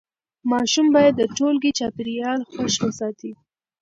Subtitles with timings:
[0.51, 3.31] ماشوم باید د ټولګي چاپېریال خوښ وساتي.